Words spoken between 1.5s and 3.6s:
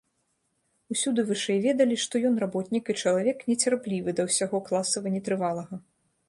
ведалі, што ён работнік і чалавек